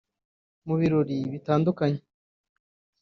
mu 0.67 0.75
birori 0.79 1.17
bitandukanye 1.33 2.01